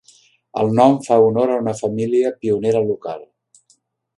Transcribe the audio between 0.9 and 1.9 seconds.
fa honor a una